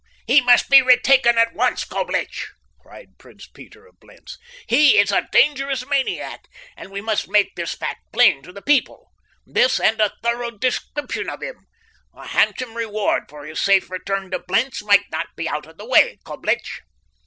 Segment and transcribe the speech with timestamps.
[0.25, 2.47] "He must be retaken at once, Coblich!"
[2.79, 4.39] cried Prince Peter of Blentz.
[4.67, 9.79] "He is a dangerous maniac, and we must make this fact plain to the people—this
[9.79, 11.67] and a thorough description of him.
[12.15, 15.85] A handsome reward for his safe return to Blentz might not be out of the
[15.85, 16.81] way, Coblich."